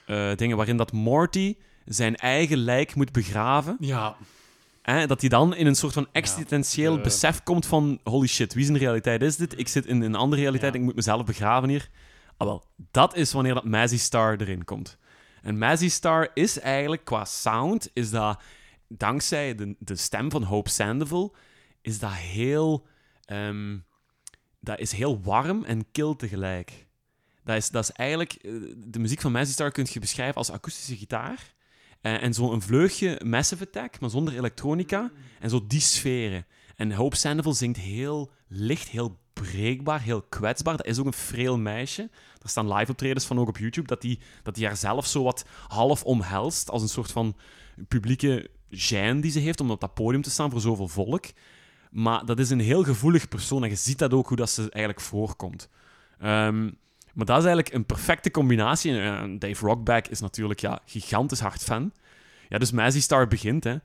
uh, 0.08 0.36
dingen 0.36 0.58
waarin 0.58 0.78
dat 0.78 0.92
Morty 0.92 1.56
zijn 1.86 2.16
eigen 2.16 2.58
lijk 2.58 2.96
moet 2.96 3.12
begraven. 3.12 3.78
Ja. 3.80 4.16
Eh, 4.82 5.08
dat 5.08 5.22
hij 5.22 5.30
dan 5.30 5.56
in 5.56 5.68
een 5.68 5.76
soort 5.76 5.94
van 5.94 6.08
existentieel 6.12 6.96
ja, 6.96 7.02
besef 7.02 7.44
komt 7.44 7.66
van 7.66 8.00
holy 8.04 8.28
shit, 8.28 8.54
wie 8.54 8.66
zijn 8.66 8.78
realiteit 8.78 9.22
is 9.22 9.36
dit? 9.36 9.60
Ik 9.60 9.68
zit 9.68 9.86
in 9.86 10.02
een 10.02 10.16
andere 10.16 10.42
realiteit 10.42 10.72
ja. 10.72 10.78
en 10.78 10.84
ik 10.84 10.88
moet 10.88 10.96
mezelf 10.96 11.26
begraven 11.26 11.70
hier. 11.70 11.90
Ah 12.38 12.48
wel, 12.48 12.64
dat 12.92 13.16
is 13.16 13.34
wanneer 13.34 13.54
dat 13.54 13.64
Mazzy 13.64 13.98
Star 13.98 14.38
erin 14.38 14.64
komt. 14.64 14.98
En 15.42 15.58
Mazzy 15.58 15.90
Star 15.90 16.30
is 16.34 16.60
eigenlijk 16.60 17.06
qua 17.06 17.26
sound, 17.26 17.90
is 17.94 18.10
dat 18.10 18.42
dankzij 18.98 19.56
de, 19.56 19.76
de 19.80 19.96
stem 19.96 20.32
van 20.32 20.44
Hope 20.44 20.70
Sandoval, 20.70 21.36
is 21.82 22.00
dat 22.00 22.12
heel... 22.14 22.88
Um, 23.28 23.86
dat 24.60 24.80
is 24.80 24.92
heel 24.92 25.22
warm 25.22 25.64
en 25.64 25.92
kil 25.92 26.16
tegelijk. 26.16 26.88
Dat 27.44 27.56
is, 27.56 27.70
dat 27.70 27.84
is 27.84 27.92
eigenlijk... 27.92 28.34
eh, 28.34 28.52
De 28.78 29.00
muziek 29.00 29.22
van 29.22 29.32
Mazzy 29.32 29.52
Star 29.52 29.72
kun 29.72 29.88
je 29.90 30.00
beschrijven 30.00 30.36
als 30.36 30.50
akoestische 30.50 30.98
gitaar. 30.98 31.54
Eh, 32.02 32.24
en 32.24 32.34
zo'n 32.34 32.62
vleugje 32.62 33.22
Massive 33.26 33.64
Attack, 33.64 34.00
maar 34.00 34.10
zonder 34.10 34.36
elektronica. 34.36 35.12
En 35.40 35.50
zo 35.50 35.68
die 35.68 35.80
sferen. 35.80 36.46
En 36.76 36.92
Hope 36.92 37.16
Sandoval 37.16 37.54
zingt 37.54 37.78
heel 37.78 38.32
licht, 38.48 38.88
heel 38.90 39.20
breekbaar, 39.34 40.02
heel 40.02 40.22
kwetsbaar. 40.22 40.78
Dat 40.78 40.86
is 40.86 41.00
ook 41.00 41.06
een 41.06 41.14
freel 41.14 41.58
meisje. 41.58 42.10
Er 42.42 42.50
staan 42.50 42.74
live 42.74 42.92
optredens 42.92 43.26
van 43.26 43.40
ook 43.40 43.48
op 43.48 43.58
YouTube, 43.58 43.88
dat 43.88 44.02
die, 44.02 44.20
dat 44.44 44.56
die 44.56 44.66
haar 44.66 44.78
zelf 44.78 45.08
zo 45.08 45.24
wat 45.24 45.46
half 45.68 46.04
omhelst, 46.04 46.70
als 46.70 46.82
een 46.82 46.90
soort 46.90 47.12
van 47.12 47.38
publieke 47.88 48.50
die 49.22 49.32
ze 49.32 49.40
heeft 49.40 49.60
om 49.60 49.72
op 49.72 49.80
dat 49.80 49.94
podium 49.94 50.22
te 50.22 50.30
staan 50.30 50.52
voor 50.52 50.62
zoveel 50.62 50.88
volk. 50.88 51.26
Maar 51.92 52.26
dat 52.26 52.40
is 52.40 52.50
een 52.50 52.60
heel 52.60 52.84
gevoelig 52.84 53.28
persoon 53.28 53.64
en 53.64 53.70
je 53.70 53.76
ziet 53.76 54.00
dat 54.00 54.14
ook 54.14 54.28
hoe 54.28 54.38
dat 54.38 54.50
ze 54.50 54.62
eigenlijk 54.62 55.00
voorkomt. 55.06 55.70
Ehm, 56.20 56.64
maar 57.14 57.26
dat 57.26 57.38
is 57.38 57.46
eigenlijk 57.46 57.74
een 57.74 57.86
perfecte 57.86 58.32
combinatie. 58.32 59.00
En 59.00 59.40
Dave 59.40 59.66
Rockback 59.66 60.08
is 60.08 60.20
natuurlijk 60.20 60.60
ja, 60.60 60.80
gigantisch 60.86 61.40
hard 61.40 61.64
fan. 61.64 61.92
Ja, 62.50 62.58
dus 62.58 62.72
Mazzy 62.72 63.02
Star 63.02 63.28
begint, 63.28 63.64
hè. 63.64 63.76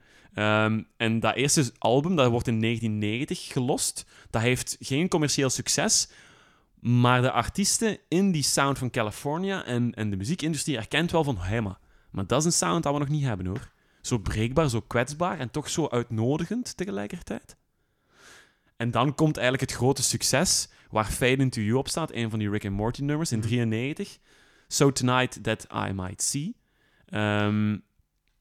Um, 0.64 0.86
en 0.96 1.20
dat 1.20 1.34
eerste 1.34 1.72
album, 1.78 2.16
dat 2.16 2.30
wordt 2.30 2.48
in 2.48 2.60
1990 2.60 3.52
gelost. 3.52 4.06
Dat 4.30 4.42
heeft 4.42 4.76
geen 4.80 5.08
commercieel 5.08 5.50
succes. 5.50 6.08
Maar 6.80 7.22
de 7.22 7.30
artiesten 7.30 7.98
in 8.08 8.32
die 8.32 8.42
sound 8.42 8.78
van 8.78 8.90
California 8.90 9.64
en, 9.64 9.94
en 9.94 10.10
de 10.10 10.16
muziekindustrie 10.16 10.76
erkent 10.76 11.10
wel 11.10 11.24
van... 11.24 11.38
Hé, 11.38 11.60
maar 11.60 12.26
dat 12.26 12.38
is 12.38 12.44
een 12.44 12.52
sound 12.52 12.82
dat 12.82 12.92
we 12.92 12.98
nog 12.98 13.08
niet 13.08 13.24
hebben, 13.24 13.46
hoor. 13.46 13.70
Zo 14.06 14.18
breekbaar, 14.18 14.68
zo 14.68 14.80
kwetsbaar 14.80 15.38
en 15.38 15.50
toch 15.50 15.68
zo 15.70 15.88
uitnodigend 15.88 16.76
tegelijkertijd. 16.76 17.56
En 18.76 18.90
dan 18.90 19.14
komt 19.14 19.36
eigenlijk 19.36 19.70
het 19.70 19.78
grote 19.78 20.02
succes 20.02 20.68
waar 20.90 21.04
Fade 21.04 21.36
Into 21.36 21.60
You 21.60 21.78
op 21.78 21.88
staat, 21.88 22.12
een 22.12 22.30
van 22.30 22.38
die 22.38 22.50
Rick 22.50 22.64
and 22.64 22.74
Morty 22.74 23.02
nummers 23.02 23.32
in 23.32 23.40
93. 23.40 24.18
So 24.68 24.92
Tonight 24.92 25.42
That 25.42 25.66
I 25.88 25.92
Might 25.92 26.22
See. 26.22 26.56
Um, 27.10 27.84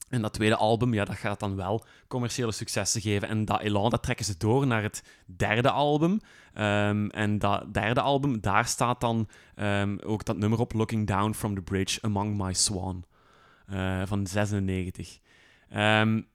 en 0.09 0.21
dat 0.21 0.33
tweede 0.33 0.55
album, 0.55 0.93
ja, 0.93 1.05
dat 1.05 1.15
gaat 1.15 1.39
dan 1.39 1.55
wel 1.55 1.85
commerciële 2.07 2.51
successen 2.51 3.01
geven. 3.01 3.27
En 3.27 3.45
dat 3.45 3.61
elan, 3.61 3.89
dat 3.89 4.03
trekken 4.03 4.25
ze 4.25 4.37
door 4.37 4.67
naar 4.67 4.83
het 4.83 5.03
derde 5.25 5.71
album. 5.71 6.19
Um, 6.57 7.09
en 7.09 7.39
dat 7.39 7.73
derde 7.73 8.01
album, 8.01 8.41
daar 8.41 8.65
staat 8.65 9.01
dan 9.01 9.29
um, 9.55 9.99
ook 9.99 10.25
dat 10.25 10.37
nummer 10.37 10.59
op, 10.59 10.73
Looking 10.73 11.07
Down 11.07 11.33
from 11.33 11.55
the 11.55 11.61
Bridge 11.61 12.01
Among 12.01 12.37
My 12.37 12.53
Swan. 12.53 13.05
Uh, 13.69 14.01
van 14.05 14.27
96. 14.27 15.19
Um, 15.73 16.27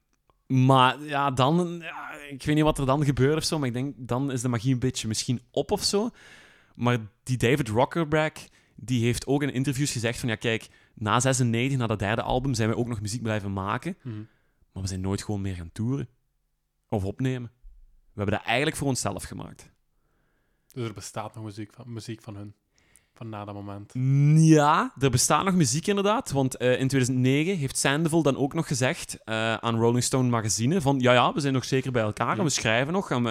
maar 0.47 1.01
ja, 1.03 1.31
dan... 1.31 1.79
Ja, 1.81 2.13
ik 2.13 2.43
weet 2.43 2.55
niet 2.55 2.65
wat 2.65 2.79
er 2.79 2.87
dan 2.87 3.05
gebeurt 3.05 3.37
of 3.37 3.45
zo, 3.45 3.59
maar 3.59 3.69
ik 3.69 3.75
denk, 3.75 3.95
dan 3.99 4.31
is 4.31 4.41
de 4.41 4.49
magie 4.49 4.73
een 4.73 4.79
beetje 4.79 5.09
misschien 5.09 5.41
op 5.51 5.71
of 5.71 5.83
zo. 5.83 6.11
Maar 6.75 6.99
die 7.23 7.37
David 7.37 7.69
Rockerback, 7.69 8.39
die 8.75 9.05
heeft 9.05 9.27
ook 9.27 9.43
in 9.43 9.53
interviews 9.53 9.93
gezegd 9.93 10.19
van, 10.19 10.29
ja 10.29 10.35
kijk, 10.35 10.69
na 10.95 11.21
96, 11.21 11.79
na 11.79 11.87
dat 11.87 11.99
derde 11.99 12.23
album, 12.23 12.55
zijn 12.55 12.69
we 12.69 12.77
ook 12.77 12.89
nog 12.89 13.01
muziek 13.01 13.23
blijven 13.23 13.53
maken. 13.53 13.97
Mhm. 14.03 14.23
Maar 14.73 14.83
we 14.83 14.89
zijn 14.89 15.01
nooit 15.01 15.23
gewoon 15.23 15.41
meer 15.41 15.55
gaan 15.55 15.73
toeren. 15.73 16.09
Of 16.89 17.05
opnemen. 17.05 17.51
We 18.13 18.23
hebben 18.23 18.35
dat 18.35 18.47
eigenlijk 18.47 18.77
voor 18.77 18.89
onszelf 18.89 19.23
gemaakt. 19.23 19.71
Dus 20.73 20.85
er 20.85 20.93
bestaat 20.93 21.35
nog 21.35 21.45
muziek 21.45 21.73
van, 21.73 21.93
muziek 21.93 22.23
van 22.23 22.37
hun. 22.37 22.55
Van 23.15 23.29
na 23.29 23.45
dat 23.45 23.55
moment. 23.55 23.93
Ja, 24.47 24.93
er 24.99 25.11
bestaat 25.11 25.45
nog 25.45 25.55
muziek 25.55 25.87
inderdaad. 25.87 26.31
Want 26.31 26.57
eh, 26.57 26.71
in 26.71 26.89
2009 26.89 27.57
heeft 27.57 27.79
Sandoval 27.79 28.23
dan 28.23 28.37
ook 28.37 28.55
nog 28.55 28.67
gezegd 28.67 29.19
eh, 29.25 29.55
aan 29.55 29.79
Rolling 29.79 30.05
Stone 30.05 30.29
magazine 30.29 30.81
van 30.81 31.01
ja, 31.01 31.13
ja, 31.13 31.33
we 31.33 31.41
zijn 31.41 31.53
nog 31.53 31.65
zeker 31.65 31.93
bij 31.93 32.03
elkaar 32.03 32.39
en 32.39 32.45
we 32.45 32.51
schrijven 32.51 32.93
nog 32.93 33.11
en 33.11 33.23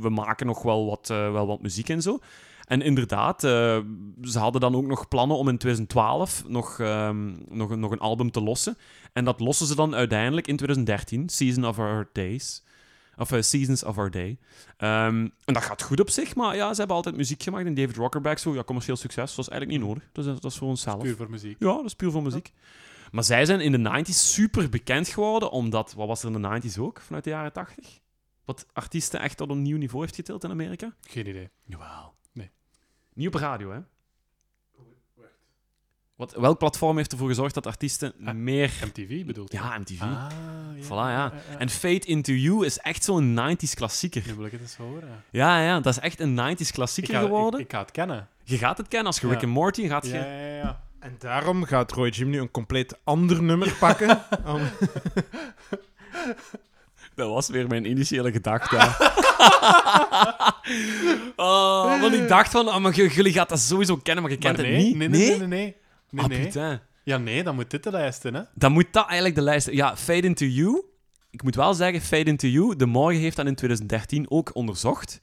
we, 0.00 0.10
maken 0.10 0.46
nog 0.46 0.62
wel 0.62 0.86
wat, 0.86 1.10
eh, 1.10 1.32
wel 1.32 1.46
wat 1.46 1.62
muziek 1.62 1.88
en 1.88 2.02
zo. 2.02 2.18
En 2.64 2.82
inderdaad, 2.82 3.40
ze 3.40 4.38
hadden 4.38 4.60
dan 4.60 4.74
ook 4.74 4.86
nog 4.86 5.08
plannen 5.08 5.36
om 5.36 5.48
in 5.48 5.58
2012 5.58 6.44
nog, 6.46 6.78
ehm, 6.80 7.32
nog, 7.48 7.76
nog 7.76 7.90
een 7.90 7.98
album 7.98 8.30
te 8.30 8.42
lossen. 8.42 8.76
En 9.12 9.24
dat 9.24 9.40
lossen 9.40 9.66
ze 9.66 9.74
dan 9.74 9.94
uiteindelijk 9.94 10.46
in 10.46 10.56
2013, 10.56 11.28
Season 11.28 11.66
of 11.66 11.78
Our 11.78 12.08
Days. 12.12 12.62
Of 13.22 13.32
eh, 13.32 13.42
Seasons 13.42 13.84
of 13.84 13.98
Our 13.98 14.10
Day. 14.10 14.38
Ehm, 14.76 15.28
en 15.44 15.54
dat 15.54 15.62
gaat 15.62 15.82
goed 15.82 16.00
op 16.00 16.10
zich, 16.10 16.34
maar 16.34 16.56
ja, 16.56 16.72
ze 16.72 16.78
hebben 16.78 16.96
altijd 16.96 17.16
muziek 17.16 17.42
gemaakt. 17.42 17.66
En 17.66 17.74
David 17.74 17.96
Rockerback, 17.96 18.38
zo, 18.38 18.54
ja, 18.54 18.64
commercieel 18.64 18.96
succes, 18.96 19.34
dat 19.34 19.44
is 19.44 19.50
eigenlijk 19.50 19.80
niet 19.80 19.88
nodig. 19.88 20.08
Dat 20.12 20.26
is, 20.26 20.40
dat 20.40 20.50
is 20.50 20.58
voor 20.58 20.68
onszelf. 20.68 21.02
Puur 21.02 21.16
voor 21.16 21.30
muziek. 21.30 21.56
Ja, 21.58 21.74
dat 21.76 21.84
is 21.84 21.94
puur 21.94 22.10
voor 22.10 22.22
muziek. 22.22 22.52
Maar 23.12 23.24
zij 23.24 23.44
zijn 23.44 23.60
in 23.60 23.72
de 23.72 24.04
90s 24.04 24.08
super 24.10 24.68
bekend 24.68 25.08
geworden, 25.08 25.50
omdat, 25.50 25.92
wat 25.92 26.06
was 26.06 26.22
er 26.22 26.34
in 26.34 26.42
de 26.42 26.60
90s 26.62 26.78
ook, 26.78 27.00
vanuit 27.00 27.24
de 27.24 27.30
jaren 27.30 27.52
80? 27.52 28.00
Wat 28.44 28.66
artiesten 28.72 29.20
echt 29.20 29.36
tot 29.36 29.50
een 29.50 29.62
nieuw 29.62 29.78
niveau 29.78 30.02
heeft 30.02 30.16
getild 30.16 30.44
in 30.44 30.50
Amerika? 30.50 30.94
Geen 31.00 31.28
idee. 31.28 31.50
Jawel. 31.64 32.14
Nee. 32.32 32.50
Niet 33.14 33.26
op 33.26 33.34
radio, 33.34 33.70
hè? 33.70 33.80
Wat, 36.22 36.34
welk 36.40 36.58
platform 36.58 36.96
heeft 36.96 37.12
ervoor 37.12 37.28
gezorgd 37.28 37.54
dat 37.54 37.66
artiesten 37.66 38.12
Ah, 38.24 38.34
meer... 38.34 38.70
MTV 38.84 39.24
bedoelt 39.24 39.52
je? 39.52 39.58
Ja, 39.58 39.78
MTV. 39.78 40.00
Ah, 40.00 40.26
Voilà, 40.84 40.88
ja. 40.88 41.32
En 41.58 41.68
Fade 41.70 41.98
Into 42.06 42.32
You 42.32 42.66
is 42.66 42.78
echt 42.78 43.04
zo'n 43.04 43.38
90s 43.40 43.74
klassieker. 43.74 44.22
Nu 44.26 44.34
wil 44.34 44.44
ik 44.46 44.52
het 44.52 44.60
eens 44.60 44.76
horen. 44.76 45.24
Ja, 45.30 45.62
ja, 45.62 45.80
dat 45.80 45.92
is 45.96 45.98
echt 46.02 46.20
een 46.20 46.40
90s 46.56 46.58
Ik 46.60 46.70
klassieker 46.72 47.14
ga, 47.14 47.20
geworden. 47.20 47.60
ik, 47.60 47.66
ik 47.66 47.72
ga 47.72 47.78
het 47.80 47.90
kennen. 47.90 48.28
Je 48.44 48.58
gaat 48.58 48.78
het 48.78 48.88
kennen 48.88 49.06
als 49.06 49.20
je 49.20 49.26
Ja. 49.26 49.32
Rick 49.32 49.42
and 49.42 49.52
Morty 49.52 49.88
gaat 49.88 50.06
je... 50.06 50.12
Ja, 50.14 50.24
ja, 50.24 50.56
ja. 50.56 50.80
En 50.98 51.14
daarom 51.18 51.64
gaat 51.64 51.92
Roy 51.92 52.08
Jim 52.08 52.30
nu 52.30 52.40
een 52.40 52.50
compleet 52.50 52.98
ander 53.04 53.42
nummer 53.42 53.72
pakken. 53.78 54.22
Om- 54.46 54.60
Dat 57.14 57.28
was 57.28 57.48
weer 57.48 57.66
mijn 57.66 57.84
initiële 57.90 58.32
gedachte. 58.32 58.76
oh, 61.36 62.00
want 62.00 62.14
ik 62.14 62.28
dacht 62.28 62.50
van, 62.50 62.68
oh, 62.68 62.76
maar 62.78 62.92
jullie 62.94 63.32
gaat 63.32 63.48
dat 63.48 63.60
sowieso 63.60 63.96
kennen, 63.96 64.22
maar 64.22 64.32
je 64.32 64.38
kent 64.38 64.56
Maar 64.56 64.66
het 64.66 64.76
niet. 64.76 64.96
Nee, 64.96 65.08
nee, 65.08 65.18
nee. 65.28 65.38
nee, 65.38 65.46
nee. 65.46 65.76
Nee, 66.12 66.24
Ah, 66.24 66.30
nee. 66.30 66.42
putain. 66.44 66.80
Ja, 67.04 67.16
nee, 67.18 67.42
dan 67.42 67.54
moet 67.54 67.70
dit 67.70 67.82
de 67.82 67.90
lijst 67.90 68.20
zijn, 68.20 68.34
hè? 68.34 68.42
Dan 68.54 68.72
moet 68.72 68.86
dat 68.90 69.04
eigenlijk 69.06 69.34
de 69.34 69.42
lijst... 69.42 69.70
Ja, 69.70 69.96
Fade 69.96 70.26
Into 70.26 70.46
You. 70.46 70.82
Ik 71.30 71.42
moet 71.42 71.54
wel 71.54 71.74
zeggen, 71.74 72.00
Fade 72.00 72.30
Into 72.30 72.48
You, 72.48 72.76
De 72.76 72.86
Morgen 72.86 73.20
heeft 73.20 73.36
dat 73.36 73.46
in 73.46 73.54
2013 73.54 74.30
ook 74.30 74.54
onderzocht. 74.54 75.20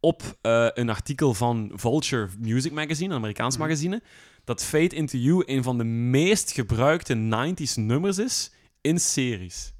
Op 0.00 0.22
eh, 0.40 0.66
een 0.74 0.88
artikel 0.90 1.34
van 1.34 1.70
Vulture 1.74 2.28
Music 2.38 2.72
Magazine, 2.72 3.10
een 3.10 3.18
Amerikaans 3.18 3.54
Mhm. 3.56 3.64
magazine. 3.66 4.02
Dat 4.44 4.64
Fade 4.64 4.94
Into 4.96 5.18
You 5.18 5.42
een 5.46 5.62
van 5.62 5.78
de 5.78 5.84
meest 5.84 6.52
gebruikte 6.52 7.14
90s 7.14 7.74
nummers 7.76 8.18
is 8.18 8.52
in 8.80 8.98
series. 9.00 9.72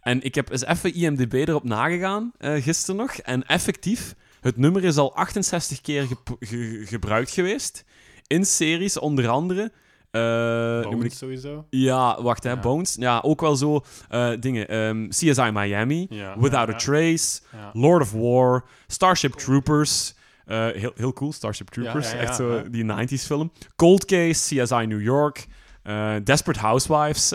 En 0.00 0.22
ik 0.22 0.34
heb 0.34 0.50
eens 0.50 0.64
even 0.64 0.94
IMDb 0.94 1.32
erop 1.32 1.64
nagegaan, 1.64 2.32
eh, 2.38 2.62
gisteren 2.62 2.96
nog. 2.96 3.12
En 3.16 3.46
effectief, 3.46 4.14
het 4.40 4.56
nummer 4.56 4.84
is 4.84 4.96
al 4.96 5.14
68 5.16 5.80
keer 5.80 6.06
ge- 6.40 6.82
gebruikt 6.86 7.30
geweest. 7.30 7.84
In 8.26 8.44
series, 8.44 8.98
onder 8.98 9.28
andere. 9.28 9.72
eh, 10.10 10.20
nu 10.22 10.76
moet 10.78 10.90
ik 10.90 10.98
Bones 10.98 11.18
sowieso. 11.18 11.66
ja, 11.70 12.22
wacht, 12.22 12.42
hè, 12.42 12.50
Ja. 12.50 12.60
Bones. 12.60 12.94
Ja, 12.98 13.20
ook 13.24 13.40
wel 13.40 13.56
zo 13.56 13.80
eh, 14.08 14.30
dingen. 14.40 14.68
ehm, 14.68 15.08
CSI 15.08 15.50
Miami, 15.52 16.06
Ja, 16.10 16.38
Without 16.38 16.68
ja, 16.68 16.74
a 16.74 16.76
Trace, 16.78 17.40
ja. 17.52 17.70
Lord 17.72 18.02
of 18.02 18.12
War, 18.12 18.64
Starship 18.86 19.32
Troopers. 19.32 20.14
eh, 20.46 20.66
heel, 20.66 20.92
heel 20.94 21.12
cool, 21.12 21.32
Starship 21.32 21.68
Troopers. 21.68 22.10
ja, 22.10 22.16
ja, 22.16 22.22
echt 22.22 22.36
zo 22.36 22.54
ja. 22.54 22.62
die 22.62 22.84
90s 22.84 23.26
film. 23.26 23.52
Cold 23.76 24.04
Case, 24.04 24.54
CSI 24.62 24.86
New 24.86 25.00
York. 25.02 25.46
eh, 25.82 26.14
Desperate 26.24 26.60
Housewives. 26.60 27.34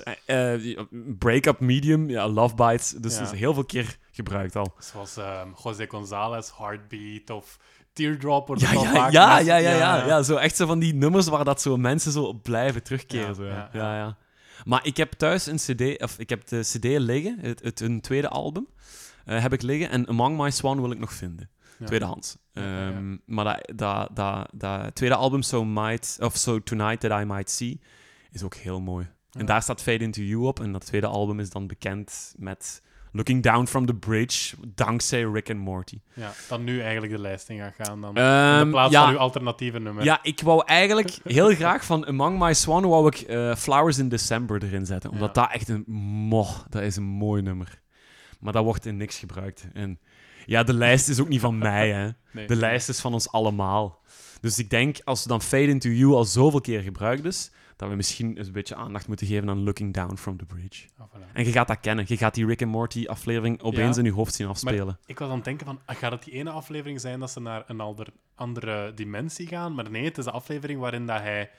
Breakup 1.20 1.60
Medium, 1.60 2.10
ja, 2.10 2.28
Love 2.28 2.56
Bites. 2.56 2.90
Dus 2.90 3.20
is 3.20 3.32
heel 3.32 3.54
veel 3.54 3.66
keer 3.66 3.98
gebruikt 4.12 4.56
al. 4.56 4.74
Zoals 4.80 5.18
ehm, 5.18 5.48
José 5.64 5.86
González, 5.88 6.52
Heartbeat 6.58 7.30
of 7.30 7.58
Teardrop 7.94 8.48
wordt 8.48 8.62
Ja, 8.62 8.72
ja, 8.72 8.92
vaak 8.92 9.12
ja, 9.12 9.40
ja, 9.40 9.56
ja, 9.56 9.76
ja, 9.76 10.06
ja. 10.06 10.24
Zo 10.24 10.36
echt 10.36 10.56
zo 10.56 10.66
van 10.66 10.80
die 10.80 10.94
nummers 10.94 11.28
waar 11.28 11.44
dat 11.44 11.62
zo 11.62 11.78
mensen 11.78 12.12
zo 12.12 12.24
op 12.24 12.44
blijven 12.44 12.84
terugkeren. 12.84 13.28
Ja, 13.28 13.34
zo, 13.34 13.46
ja. 13.46 13.70
ja. 13.74 14.18
Maar 14.64 14.86
ik 14.86 14.98
heb 14.98 15.14
thuis 15.14 15.46
een 15.46 15.58
CD, 15.58 16.02
of 16.02 16.20
ik 16.20 16.30
heb 16.30 16.48
de 16.48 16.60
CD 16.60 16.84
liggen, 16.84 17.38
het, 17.40 17.64
het 17.64 17.80
hun 17.80 18.02
tweede 18.02 18.30
album, 18.30 18.68
eh, 19.26 19.42
heb 19.42 19.54
ik 19.54 19.62
liggen. 19.62 19.90
En 19.90 20.08
Among 20.08 20.38
My 20.38 20.52
Swan 20.52 20.82
wil 20.82 20.92
ik 20.92 21.00
nog 21.00 21.14
vinden. 21.14 21.50
Tweedehands. 21.86 22.38
Ehm, 22.54 23.18
Maar 23.26 23.46
dat, 23.46 23.78
dat, 23.78 24.10
dat, 24.14 24.50
dat 24.54 24.96
tweede 24.96 25.16
album, 25.16 25.42
So, 25.42 25.66
Might, 25.66 26.18
of 26.20 26.38
so 26.38 26.64
Tonight 26.64 27.00
That 27.00 27.22
I 27.22 27.26
Might 27.26 27.50
See, 27.50 27.80
is 28.32 28.44
ook 28.44 28.56
heel 28.56 28.82
mooi. 28.82 29.10
En 29.32 29.46
daar 29.46 29.62
staat 29.62 29.82
Fade 29.82 30.04
Into 30.04 30.22
You 30.22 30.44
op. 30.44 30.60
En 30.60 30.72
dat 30.72 30.86
tweede 30.86 31.08
album 31.08 31.40
is 31.40 31.50
dan 31.50 31.68
bekend 31.68 32.34
met 32.38 32.82
Looking 33.12 33.44
Down 33.44 33.66
From 33.66 33.86
The 33.86 33.94
Bridge, 33.94 34.56
dankzij 34.76 35.24
Rick 35.24 35.50
and 35.50 35.60
Morty. 35.60 36.00
Ja, 36.14 36.34
dan 36.48 36.64
nu 36.64 36.82
eigenlijk 36.82 37.14
de 37.14 37.20
lijst 37.20 37.50
in 37.50 37.58
gaan 37.58 37.74
gaan. 37.78 38.02
Dan. 38.02 38.16
in 38.16 38.22
Ehm, 38.22 38.70
plaats 38.70 38.92
ja, 38.92 39.04
van 39.04 39.14
uw 39.14 39.20
alternatieve 39.20 39.80
nummer. 39.80 40.04
Ja, 40.04 40.20
ik 40.22 40.42
wou 40.42 40.66
eigenlijk 40.66 41.18
heel 41.24 41.56
graag 41.62 41.86
van 41.86 42.06
Among 42.08 42.40
My 42.40 42.54
Swan 42.54 42.88
wou 42.88 43.08
ik 43.08 43.16
eh, 43.22 43.56
Flowers 43.56 43.98
in 43.98 44.10
December 44.10 44.64
erin 44.64 44.86
zetten. 44.86 45.10
Omdat 45.12 45.36
Ja. 45.36 45.42
dat 45.42 45.52
echt 45.54 45.70
een... 45.70 45.84
Mo, 46.28 46.46
dat 46.70 46.82
is 46.82 46.96
een 46.96 47.04
mooi 47.04 47.42
nummer. 47.42 47.82
Maar 48.40 48.54
dat 48.54 48.64
wordt 48.64 48.86
in 48.86 48.98
niks 48.98 49.18
gebruikt. 49.20 49.68
En 49.74 50.00
ja, 50.46 50.64
de 50.64 50.74
lijst 50.74 51.10
is 51.10 51.20
ook 51.20 51.30
niet 51.30 51.40
van 51.42 51.58
mij, 51.58 51.92
hè. 51.92 52.10
Nee. 52.34 52.48
De 52.48 52.56
lijst 52.56 52.90
is 52.90 53.00
van 53.00 53.14
ons 53.14 53.32
allemaal. 53.32 54.00
Dus 54.42 54.60
ik 54.60 54.70
denk, 54.70 54.98
als 55.04 55.24
dan 55.24 55.42
Fade 55.42 55.68
Into 55.68 55.90
You 55.90 56.14
al 56.14 56.24
zoveel 56.24 56.62
keer 56.62 56.82
gebruikt 56.82 57.26
is, 57.26 57.52
dat 57.82 57.90
we 57.90 57.96
misschien 57.96 58.38
eens 58.38 58.48
een 58.48 58.54
beetje 58.54 58.76
aandacht 58.76 59.08
moeten 59.08 59.28
geven 59.28 59.50
aan 59.50 59.64
Looking 59.64 59.94
Down 59.94 60.16
From 60.16 60.38
The 60.38 60.46
Bridge. 60.46 60.88
Ah, 60.98 61.08
voilà. 61.08 61.32
En 61.34 61.46
je 61.46 61.52
gaat 61.52 61.68
dat 61.68 61.80
kennen. 61.80 62.06
Je 62.08 62.18
gaat 62.18 62.34
die 62.34 62.46
Rick 62.46 62.62
and 62.62 62.72
Morty 62.72 63.06
aflevering 63.08 63.62
opeens 63.62 63.96
Ja. 63.96 64.02
in 64.02 64.08
je 64.08 64.14
hoofd 64.14 64.34
zien 64.34 64.48
afspelen. 64.48 65.00
Ik 65.06 65.20
was 65.20 65.30
aan 65.30 65.36
het 65.36 65.44
denken 65.44 65.66
van, 65.66 65.80
ah, 65.86 65.96
gaat 65.96 66.12
het 66.12 66.24
die 66.24 66.34
ene 66.34 66.50
aflevering 66.50 67.02
zijn 67.02 67.20
dat 67.20 67.32
ze 67.32 67.40
naar 67.40 67.64
een 67.68 67.80
ander, 67.80 68.08
andere 68.36 68.94
dimensie 68.94 69.48
gaan? 69.48 69.74
Maar 69.74 69.92
nee, 69.92 70.04
het 70.04 70.18
is 70.18 70.26
de 70.26 70.32
aflevering 70.32 70.80
waarin 70.80 71.06
dat 71.06 71.22
hij... 71.22 71.50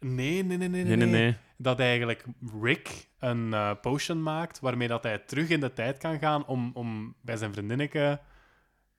Nee, 0.00 0.42
nee, 0.44 0.56
nee, 0.56 0.68
nee, 0.68 0.68
nee. 0.68 0.96
Nee, 0.96 1.06
nee, 1.06 1.20
nee. 1.20 1.36
Dat 1.56 1.80
eigenlijk 1.80 2.24
Rick 2.62 3.08
een 3.18 3.54
eh, 3.54 3.70
potion 3.80 4.22
maakt 4.22 4.60
waarmee 4.60 4.88
dat 4.88 5.02
hij 5.02 5.18
terug 5.18 5.48
in 5.48 5.60
de 5.60 5.72
tijd 5.72 5.98
kan 5.98 6.18
gaan 6.18 6.46
om, 6.46 6.70
om 6.74 7.14
bij 7.20 7.36
zijn 7.36 7.52
vriendinnetje... 7.52 8.20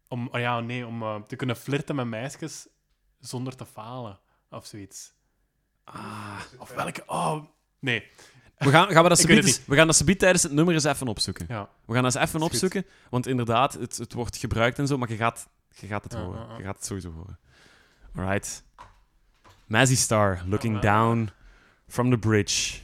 Om, 0.07 0.27
oh 0.31 0.39
ja, 0.39 0.59
nee, 0.59 0.87
om 0.87 1.01
eh, 1.01 1.15
te 1.21 1.35
kunnen 1.35 1.55
flirten 1.55 1.95
met 1.95 2.07
meisjes 2.07 2.67
zonder 3.19 3.55
te 3.55 3.65
falen. 3.65 4.19
Of 4.49 4.65
zoiets. 4.65 5.13
Ah. 5.83 6.39
Of 6.57 6.73
welke... 6.75 7.03
Oh, 7.05 7.43
nee. 7.79 8.07
We 8.57 8.69
gaan, 8.69 8.91
gaan 8.91 9.03
we, 9.03 9.09
dat 9.09 9.19
subiet 9.27 9.61
we 9.65 9.75
gaan 9.75 9.87
dat 9.87 9.95
subiet 9.95 10.19
tijdens 10.19 10.43
het 10.43 10.51
nummer 10.51 10.73
eens 10.73 10.83
even 10.83 11.07
opzoeken. 11.07 11.45
Ja. 11.49 11.69
We 11.85 11.93
gaan 11.93 12.03
dat 12.03 12.15
eens 12.15 12.23
even 12.23 12.39
goed. 12.39 12.49
opzoeken, 12.49 12.85
want 13.09 13.27
inderdaad, 13.27 13.73
het, 13.73 13.97
het 13.97 14.13
wordt 14.13 14.37
gebruikt 14.37 14.79
en 14.79 14.87
zo, 14.87 14.97
maar 14.97 15.09
je 15.09 15.15
gaat, 15.15 15.47
je 15.69 15.87
gaat 15.87 16.03
het 16.03 16.13
horen. 16.13 16.57
Je 16.57 16.63
gaat 16.63 16.75
het 16.75 16.85
sowieso 16.85 17.11
horen. 17.11 17.39
Alright. 18.15 18.63
Mazzy 19.65 19.95
Star, 19.95 20.43
looking 20.47 20.79
down 20.79 21.29
from 21.87 22.09
the 22.09 22.17
bridge. 22.17 22.79